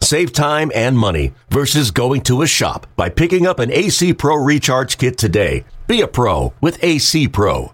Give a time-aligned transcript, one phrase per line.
[0.00, 4.36] Save time and money versus going to a shop by picking up an AC Pro
[4.36, 5.64] Recharge Kit today.
[5.86, 7.72] Be a pro with AC Pro.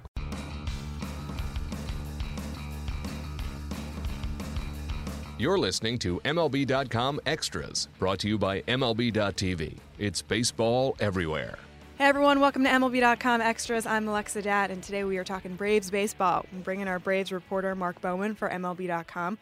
[5.38, 9.77] You're listening to MLB.com Extras, brought to you by MLB.tv.
[9.98, 11.59] It's baseball everywhere.
[11.98, 13.84] Hey everyone, welcome to MLB.com Extras.
[13.84, 16.47] I'm Alexa Datt, and today we are talking Braves baseball.
[16.52, 19.36] We bring in our Braves reporter, Mark Bowman, for MLB.com.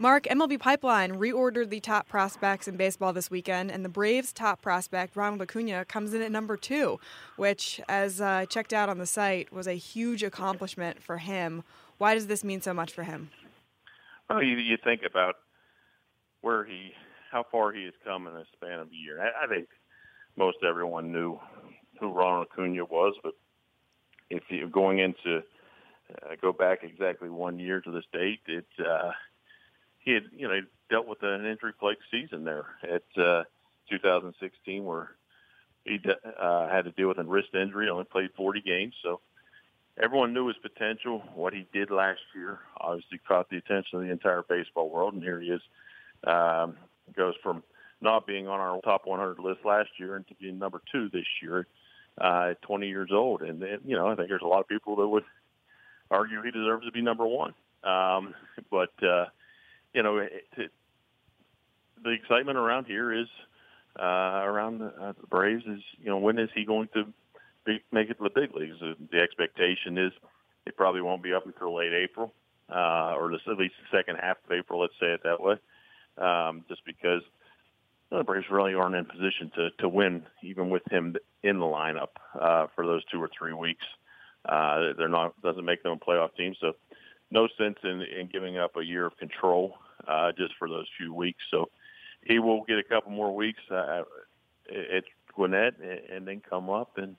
[0.00, 4.62] Mark, MLB Pipeline reordered the top prospects in baseball this weekend, and the Braves' top
[4.62, 7.00] prospect, Ronald Acuna, comes in at number two,
[7.36, 11.64] which, as I uh, checked out on the site, was a huge accomplishment for him.
[11.98, 13.30] Why does this mean so much for him?
[14.30, 15.34] Well, you, you think about
[16.42, 16.92] where he,
[17.32, 19.20] how far he has come in a span of a year.
[19.20, 19.66] I, I think
[20.36, 21.40] most everyone knew
[21.98, 23.32] who Ronald Acuna was, but
[24.30, 25.42] if you're going into
[26.22, 29.10] uh, go back exactly one year to this date, it uh,
[30.08, 33.44] he had you know dealt with an injury plagued season there at uh,
[33.90, 35.10] 2016 where
[35.84, 36.00] he
[36.40, 39.20] uh, had to deal with a wrist injury, only played 40 games, so
[40.02, 41.22] everyone knew his potential.
[41.34, 45.22] What he did last year obviously caught the attention of the entire baseball world, and
[45.22, 45.60] here he is.
[46.24, 46.76] Um,
[47.16, 47.62] goes from
[48.00, 51.26] not being on our top 100 list last year and to being number two this
[51.42, 51.66] year
[52.20, 53.42] uh, at 20 years old.
[53.42, 55.24] And, and, you know, I think there's a lot of people that would
[56.10, 57.54] argue he deserves to be number one.
[57.84, 58.34] Um,
[58.70, 59.26] but, uh,
[59.98, 60.70] you know, it, it,
[62.04, 63.26] the excitement around here is
[63.98, 67.12] uh, around the, uh, the Braves is, you know, when is he going to
[67.66, 68.76] be, make it to the big leagues?
[68.78, 70.12] The, the expectation is
[70.66, 72.32] it probably won't be up until late April,
[72.72, 74.80] uh, or at least the second half of April.
[74.80, 75.56] Let's say it that way,
[76.16, 77.22] um, just because
[78.12, 82.14] the Braves really aren't in position to to win, even with him in the lineup
[82.40, 83.84] uh, for those two or three weeks.
[84.48, 86.74] Uh, they're not doesn't make them a playoff team, so
[87.30, 89.74] no sense in, in giving up a year of control
[90.08, 91.40] uh, just for those few weeks.
[91.50, 91.68] So
[92.22, 94.02] he will get a couple more weeks uh,
[94.70, 95.04] at
[95.34, 95.74] Gwinnett
[96.12, 97.16] and then come up and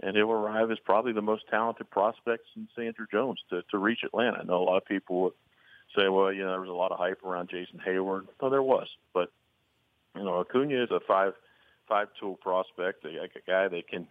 [0.00, 4.00] and he'll arrive as probably the most talented prospect since Andruw Jones to to reach
[4.04, 4.38] Atlanta.
[4.40, 5.32] I know a lot of people would
[5.96, 8.26] say, well, you know, there was a lot of hype around Jason Heyward.
[8.42, 9.30] No, there was, but
[10.16, 11.34] you know, Acuna is a five
[11.88, 14.08] five tool prospect, a, a guy that can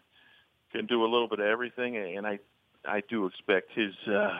[0.72, 2.40] can do a little bit of everything, and I
[2.86, 4.40] I do expect his uh,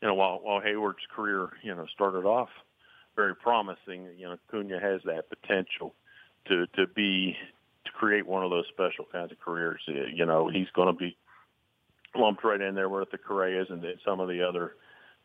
[0.00, 2.50] you know while while Heyward's career you know started off
[3.16, 5.94] very promising, you know Acuna has that potential
[6.46, 7.36] to to be
[7.84, 9.80] to create one of those special kinds of careers.
[9.86, 11.16] You know, he's going to be
[12.14, 14.74] lumped right in there with the Correas and some of the other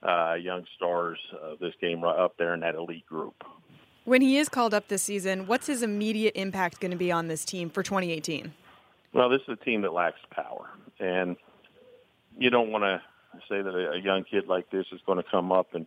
[0.03, 3.43] uh, young stars of this game right up there in that elite group.
[4.05, 7.27] When he is called up this season, what's his immediate impact going to be on
[7.27, 8.53] this team for 2018?
[9.13, 11.35] Well, this is a team that lacks power, and
[12.37, 13.01] you don't want to
[13.49, 15.85] say that a, young kid like this is going to come up and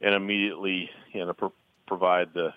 [0.00, 1.52] and immediately you know pro-
[1.86, 2.50] provide the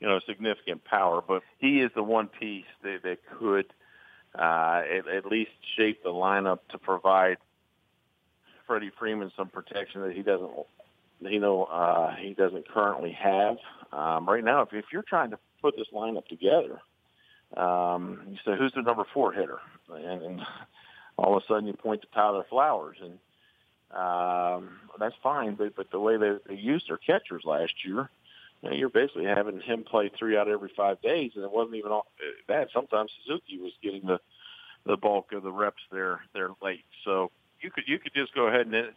[0.00, 3.66] you know significant power, but he is the one piece that, that could
[4.38, 7.38] uh, at, at least shape the lineup to provide
[8.66, 10.50] Freddie Freeman some protection that he doesn't
[11.20, 13.56] you know uh, he doesn't currently have.
[13.92, 16.80] Um, right now, if, if you're trying to put this lineup together,
[17.56, 19.58] um, you say who's the number four hitter,
[19.90, 20.40] and, and
[21.16, 23.18] all of a sudden you point to Tyler Flowers, and
[23.90, 25.54] um, that's fine.
[25.54, 28.10] But but the way they, they used their catchers last year,
[28.62, 31.50] you know, you're basically having him play three out of every five days, and it
[31.50, 32.06] wasn't even all
[32.48, 32.68] that.
[32.72, 34.20] Sometimes Suzuki was getting the
[34.84, 36.84] the bulk of the reps there there late.
[37.04, 38.92] So you could you could just go ahead and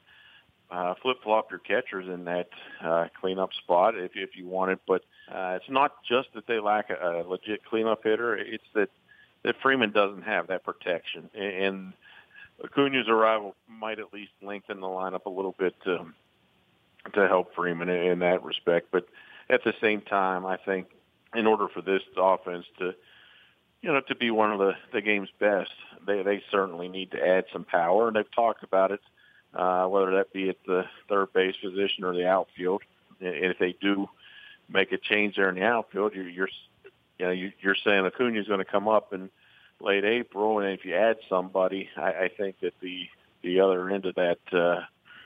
[0.71, 2.49] uh, flip flop your catchers in that
[2.83, 4.79] uh, cleanup spot if if you want it.
[4.87, 8.89] But uh, it's not just that they lack a, a legit cleanup hitter; it's that
[9.43, 11.29] that Freeman doesn't have that protection.
[11.35, 11.93] And
[12.63, 16.05] Acuna's arrival might at least lengthen the lineup a little bit to
[17.15, 18.89] to help Freeman in that respect.
[18.91, 19.07] But
[19.49, 20.87] at the same time, I think
[21.33, 22.93] in order for this offense to
[23.81, 25.71] you know, to be one of the, the game's best,
[26.05, 28.99] they, they certainly need to add some power, and they've talked about it
[29.53, 32.81] uh, whether that be at the third base position or the outfield.
[33.19, 34.07] And if they do
[34.69, 36.49] make a change there in the outfield, you're, you're
[37.19, 39.29] you know, you're saying Acuna is going to come up in
[39.83, 43.07] late April, and if you add somebody, I, I think that the
[43.43, 44.81] the other end of that, uh,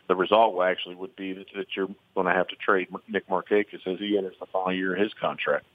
[0.08, 3.86] the result actually would be that, that you're going to have to trade Nick Markakis
[3.86, 5.66] as he enters the final year of his contract.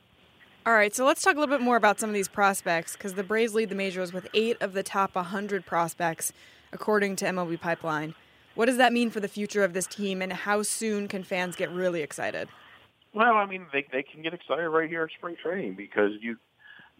[0.65, 3.15] All right, so let's talk a little bit more about some of these prospects because
[3.15, 6.33] the Braves lead the majors with eight of the top 100 prospects
[6.73, 8.15] according to MLB Pipeline.
[8.55, 11.57] What does that mean for the future of this team, and how soon can fans
[11.57, 12.49] get really excited?
[13.15, 16.37] Well, I mean, they they can get excited right here at spring training because you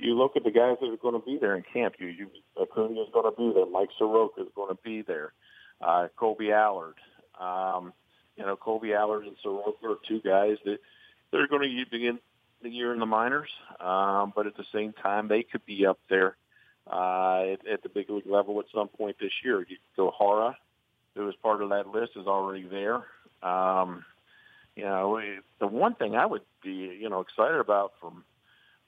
[0.03, 1.95] you look at the guys that are going to be there in camp.
[1.99, 2.31] You, you
[2.61, 3.67] Acuna is going to be there.
[3.67, 5.33] Mike Soroka is going to be there.
[5.81, 6.97] Uh, Kolby Allard.
[7.39, 7.93] Um,
[8.37, 10.79] you know, Kolby Allard and Soroka are two guys that
[11.31, 12.19] they're going to begin
[12.63, 13.49] the year in the minors,
[13.81, 16.37] um, but at the same time, they could be up there
[16.91, 19.65] uh, at, at the big league level at some point this year.
[19.97, 20.55] Gohara,
[21.15, 23.03] who is part of that list, is already there.
[23.43, 24.05] Um,
[24.77, 25.21] you know,
[25.59, 28.25] the one thing I would be, you know, excited about from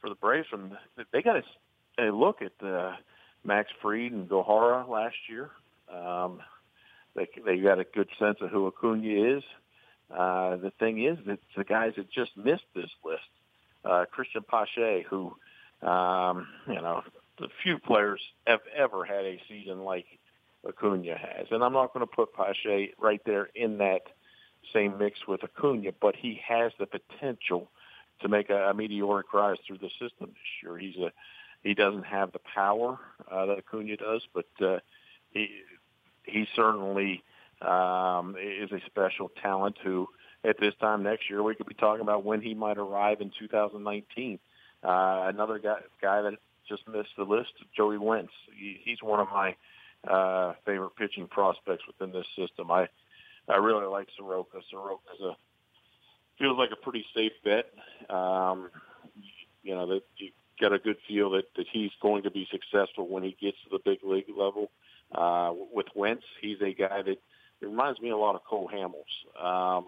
[0.02, 0.76] for the Braves from
[1.12, 2.96] they got a, a look at uh,
[3.44, 5.50] Max Fried and Gohara last year.
[5.90, 6.40] Um,
[7.14, 9.43] they they got a good sense of who Acuna is.
[10.10, 13.22] Uh, the thing is that the guys that just missed this list,
[13.84, 15.34] uh, Cristian Pache, who
[15.87, 17.02] um, you know
[17.38, 20.06] the few players have ever had a season like
[20.69, 24.02] Acuna has, and I'm not going to put Pache right there in that
[24.72, 27.69] same mix with Acuna, but he has the potential
[28.23, 30.79] to make a, a meteoric rise through the system this year.
[30.79, 31.13] He's a
[31.63, 32.99] he doesn't have the power
[33.31, 34.79] uh, that Acuna does, but uh,
[35.31, 35.49] he
[36.25, 37.23] he certainly
[37.61, 40.09] um, is a special talent who,
[40.45, 43.31] at this time next year, we could be talking about when he might arrive in
[43.39, 44.39] 2019.
[44.83, 44.89] Uh,
[45.29, 46.35] another guy, guy that
[46.69, 48.33] just missed the list, Joey Wentz.
[48.57, 49.55] He, he's one of my
[50.07, 52.71] uh, favorite pitching prospects within this system.
[52.71, 52.89] I
[53.49, 54.59] I really like Soroka.
[54.71, 55.37] Soroka's a
[56.38, 57.67] feels like a pretty safe bet.
[58.11, 58.70] Um,
[59.62, 60.31] you know that you
[60.61, 63.70] got a good feel that that he's going to be successful when he gets to
[63.70, 64.70] the big league level.
[65.12, 67.19] Uh, with Wentz, he's a guy that
[67.62, 69.05] it reminds me a lot of Cole Hamels.
[69.40, 69.87] Um,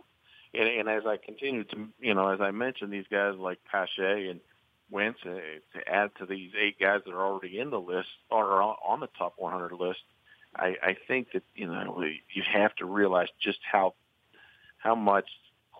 [0.52, 4.28] and, and as I continue to, you know, as I mentioned, these guys like Pache
[4.28, 4.40] and
[4.90, 8.62] Wentz, uh, to add to these eight guys that are already in the list or
[8.62, 10.00] on the top 100 list,
[10.54, 12.00] I, I think that you know
[12.32, 13.94] you have to realize just how
[14.78, 15.28] how much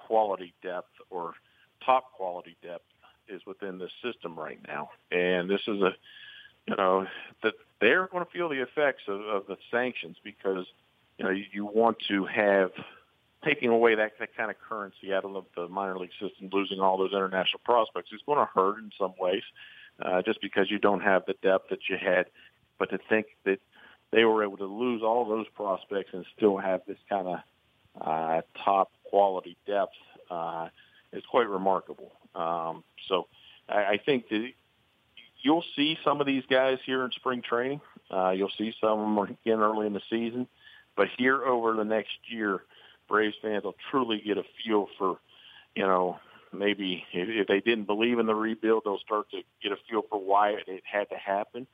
[0.07, 1.35] quality depth or
[1.85, 2.85] top quality depth
[3.29, 5.91] is within the system right now, and this is a
[6.67, 7.07] you know
[7.43, 10.67] that they're going to feel the effects of, of the sanctions because
[11.19, 12.71] you know you, you want to have
[13.45, 16.97] taking away that, that kind of currency out of the minor league system, losing all
[16.97, 19.43] those international prospects is going to hurt in some ways,
[20.03, 22.27] uh, just because you don't have the depth that you had.
[22.79, 23.59] But to think that
[24.11, 27.39] they were able to lose all those prospects and still have this kind of
[28.01, 29.93] uh, top quality depth
[30.31, 30.69] uh,
[31.13, 32.13] is quite remarkable.
[32.35, 33.27] Um, so
[33.69, 34.51] I, I think that
[35.43, 37.81] you'll see some of these guys here in spring training.
[38.11, 40.47] Uh, you'll see some of them again early in the season.
[40.97, 42.63] But here over the next year,
[43.09, 45.19] Braves fans will truly get a feel for,
[45.75, 46.19] you know,
[46.53, 50.19] maybe if, they didn't believe in the rebuild, they'll start to get a feel for
[50.19, 51.67] why it had to happen.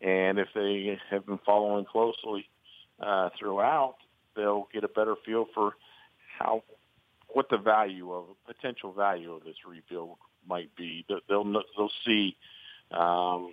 [0.00, 2.48] And if they have been following closely
[3.00, 3.96] uh, throughout,
[4.36, 5.72] they'll get a better feel for
[6.38, 6.62] how
[7.28, 10.16] what the value of potential value of this rebuild
[10.48, 11.04] might be.
[11.28, 12.36] They'll they'll see
[12.90, 13.52] um,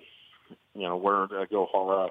[0.74, 2.10] you know, where uh, Gohara,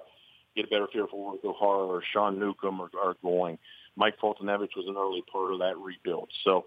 [0.57, 3.59] get a better feel for where Gohara or Sean Newcomb are, are going.
[3.97, 6.31] Mike Foltynewicz was an early part of that rebuild.
[6.45, 6.67] So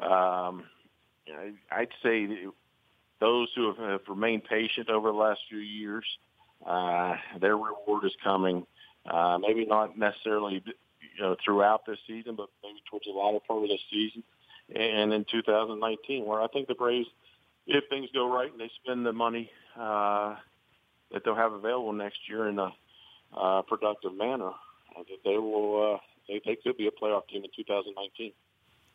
[0.00, 0.64] um,
[1.70, 2.26] I'd say
[3.20, 6.04] those who have, have remained patient over the last few years,
[6.66, 8.66] uh, their reward is coming.
[9.08, 10.62] Uh, maybe not necessarily
[11.18, 14.22] you know, throughout this season, but maybe towards the latter part of this season
[14.74, 17.08] and in 2019, where I think the Braves–
[17.68, 20.34] if things go right and they spend the money uh,
[21.12, 22.72] that they'll have available next year in a
[23.36, 24.50] uh, productive manner,
[24.96, 28.32] that they will uh, they, they could be a playoff team in 2019.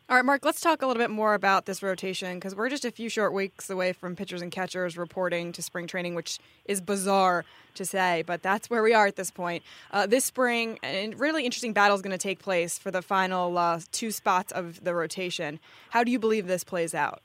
[0.09, 2.83] All right, Mark, let's talk a little bit more about this rotation because we're just
[2.83, 6.81] a few short weeks away from pitchers and catchers reporting to spring training, which is
[6.81, 7.45] bizarre
[7.75, 9.63] to say, but that's where we are at this point.
[9.91, 13.57] Uh, this spring, a really interesting battle is going to take place for the final
[13.57, 15.57] uh, two spots of the rotation.
[15.89, 17.21] How do you believe this plays out?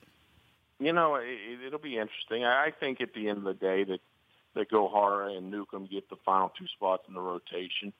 [0.79, 1.27] You know, it,
[1.67, 2.45] it'll be interesting.
[2.45, 4.01] I think at the end of the day that
[4.55, 7.93] that Gohara and Newcomb get the final two spots in the rotation.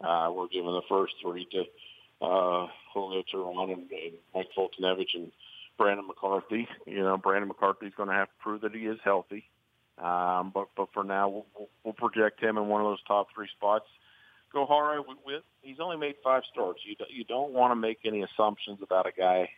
[0.00, 1.64] Uh, we're giving the first three to
[2.20, 5.32] uh, Julio Teheran and, and Mike Foltynewicz and
[5.76, 6.68] Brandon McCarthy.
[6.86, 9.44] You know, Brandon McCarthy's going to have to prove that he is healthy.
[9.98, 13.48] Um, but but for now, we'll, we'll project him in one of those top three
[13.56, 13.86] spots.
[14.54, 16.80] Gohara, with, with he's only made five starts.
[16.84, 19.48] You you don't want to make any assumptions about a guy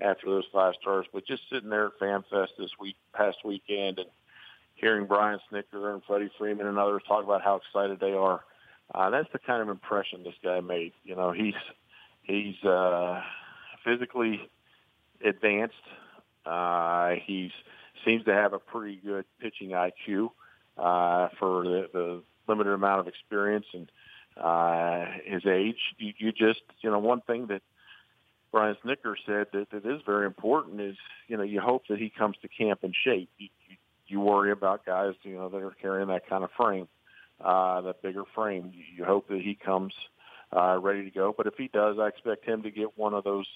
[0.00, 1.08] after those five starts.
[1.12, 4.08] But just sitting there at FanFest this week, past weekend, and
[4.74, 8.42] hearing Brian Snitker and Freddie Freeman and others talk about how excited they are,
[8.94, 10.92] uh, that's the kind of impression this guy made.
[11.04, 11.54] You know, he's
[12.26, 13.20] he's uh,
[13.84, 14.40] physically
[15.24, 15.74] advanced.
[16.44, 17.50] Uh, he
[18.04, 20.30] seems to have a pretty good pitching IQ
[20.78, 23.90] uh, for the, the limited amount of experience and
[24.36, 25.78] uh, his age.
[25.98, 27.62] You, you just, you know, one thing that
[28.52, 30.96] Brian Snitker said that, that is very important is,
[31.28, 33.30] you know, you hope that he comes to camp in shape.
[33.38, 33.76] You, you,
[34.08, 36.86] you worry about guys, you know, that are carrying that kind of frame,
[37.44, 38.72] uh, that bigger frame.
[38.72, 39.92] You, you hope that he comes
[40.54, 41.34] uh, ready to go.
[41.36, 43.46] But if he does, I expect him to get one of those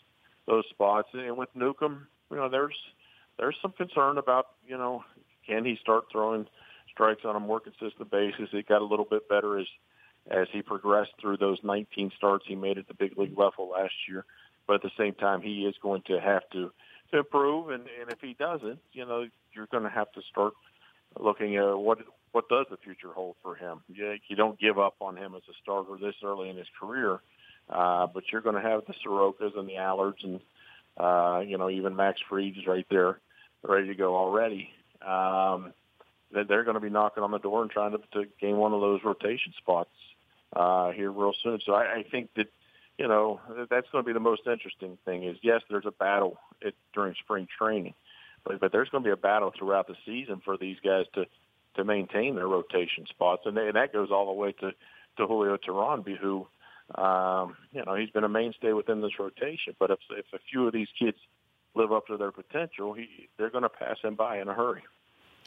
[0.47, 1.09] those spots.
[1.13, 2.77] And with Newcomb, you know, there's
[3.39, 5.05] there's some concern about, you know,
[5.47, 6.47] can he start throwing
[6.93, 8.49] strikes on a more consistent basis?
[8.53, 9.67] It got a little bit better as
[10.31, 13.95] as he progressed through those 19 starts he made at the big league level last
[14.09, 14.25] year.
[14.67, 16.71] But at the same time, he is going to have to
[17.11, 20.53] to improve, and, and if he doesn't, you know, you're going to have to start
[21.19, 21.99] looking at what
[22.33, 23.81] what does the future hold for him.
[23.89, 27.21] You, you don't give up on him as a starter this early in his career,
[27.69, 30.41] uh, but you're going to have the Sorokas and the Allards and
[30.97, 33.19] uh, you know even Max Fried is right there,
[33.63, 34.71] ready to go already.
[35.07, 35.73] Um,
[36.33, 38.81] they're going to be knocking on the door and trying to, to gain one of
[38.81, 39.91] those rotation spots
[40.55, 41.61] uh, here real soon.
[41.65, 42.47] So I, I think that
[42.99, 43.41] you know
[43.71, 45.25] that's going to be the most interesting thing.
[45.25, 47.95] Is yes, there's a battle at, during spring training,
[48.45, 51.27] but there's going to be a battle throughout the season for these guys to
[51.77, 54.73] to maintain their rotation spots, and, they, and that goes all the way to
[55.17, 56.47] to Julio Teheran, who
[56.95, 59.75] um, you know he's been a mainstay within this rotation.
[59.79, 61.19] But if if a few of these kids
[61.75, 64.83] live up to their potential, he, they're going to pass him by in a hurry.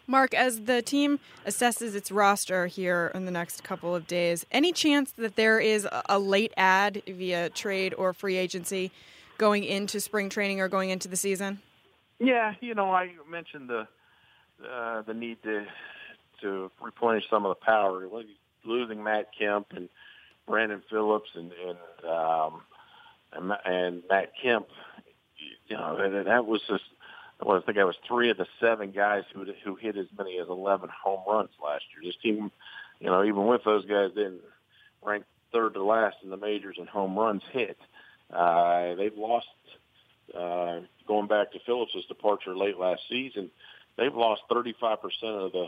[0.06, 4.74] Mark, as the team assesses its roster here in the next couple of days, any
[4.74, 8.92] chance that there is a late add via trade or free agency
[9.38, 11.62] going into spring training or going into the season?
[12.24, 13.88] Yeah, you know, I mentioned the
[14.66, 15.66] uh, the need to
[16.42, 18.08] to replenish some of the power.
[18.66, 19.90] Losing Matt Kemp and
[20.48, 22.62] Brandon Phillips and and um,
[23.34, 24.68] and, and Matt Kemp,
[25.68, 26.84] you know, that, that was just
[27.42, 30.48] I think I was three of the seven guys who who hit as many as
[30.48, 32.10] 11 home runs last year.
[32.10, 32.52] This team,
[33.00, 34.42] you know, even with those guys, didn't
[35.04, 37.78] rank third to last in the majors in home runs hit.
[38.32, 39.48] Uh, they've lost,
[40.38, 43.52] uh, going back to Phillips' departure late last season,
[43.98, 45.68] they've lost 35% of the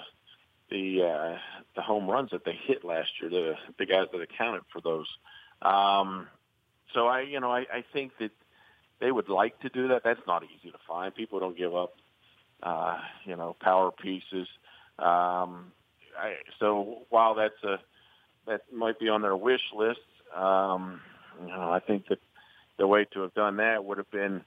[0.71, 1.37] the uh,
[1.75, 3.29] the home runs that they hit last year.
[3.29, 5.07] The the guys that accounted for those.
[5.61, 6.27] Um,
[6.93, 8.31] so I, you know, I, I think that
[8.99, 10.03] they would like to do that.
[10.03, 11.13] That's not easy to find.
[11.13, 11.95] People don't give up,
[12.63, 14.47] uh, you know, power pieces.
[14.97, 15.71] Um,
[16.17, 17.77] I, so while that's a
[18.47, 19.99] that might be on their wish list,
[20.35, 21.01] um,
[21.41, 22.19] you know, I think that
[22.77, 24.41] the way to have done that would have been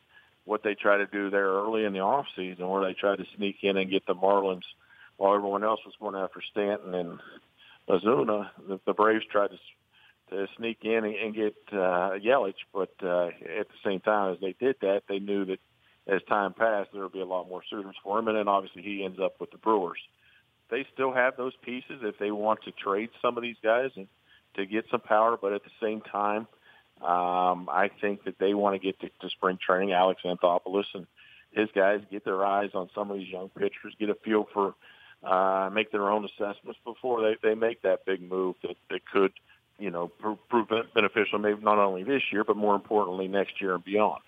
[0.49, 3.27] what they tried to do there early in the off season, where they tried to
[3.37, 4.63] sneak in and get the Marlins
[5.19, 7.21] while everyone else was going after Stanton and
[7.87, 8.49] Ozuna.
[8.67, 9.59] The, the Braves tried to
[10.31, 12.61] to sneak in and, and get uh, Yelich.
[12.73, 15.59] But uh, at the same time, as they did that, they knew that
[16.07, 18.29] as time passed, there would be a lot more suitors for him.
[18.29, 20.01] And then obviously he ends up with the Brewers.
[20.71, 24.07] They still have those pieces if they want to trade some of these guys and
[24.57, 25.39] to get some power.
[25.41, 26.47] But at the same time,
[27.03, 29.93] um, I think that they want to get to, to spring training.
[29.93, 31.07] Alex Anthopoulos and
[31.53, 34.75] his guys get their eyes on some of these young pitchers, get a feel for,
[35.23, 39.33] uh, make their own assessments before they, they make that big move that, that could–
[39.79, 40.09] you know,
[40.49, 44.21] prove beneficial maybe not only this year, but more importantly next year and beyond.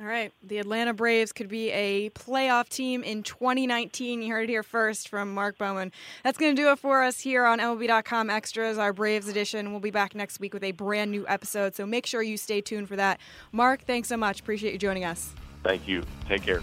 [0.00, 0.32] All right.
[0.44, 4.22] The Atlanta Braves could be a playoff team in 2019.
[4.22, 5.90] You heard it here first from Mark Bowman.
[6.22, 9.72] That's going to do it for us here on MLB.com Extras, our Braves edition.
[9.72, 12.60] We'll be back next week with a brand new episode, so make sure you stay
[12.60, 13.18] tuned for that.
[13.50, 14.38] Mark, thanks so much.
[14.38, 15.32] Appreciate you joining us.
[15.64, 16.04] Thank you.
[16.28, 16.62] Take care.